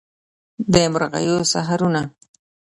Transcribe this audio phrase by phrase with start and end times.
[0.73, 2.01] د مرغیو سحرونه